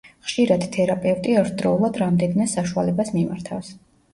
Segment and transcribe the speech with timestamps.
[0.27, 3.71] ხშირად თერაპევტი ერთდროულად რამდენიმე საშუალებას მიმართავს.